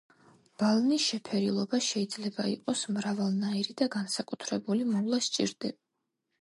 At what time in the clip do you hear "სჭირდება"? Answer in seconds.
5.29-5.81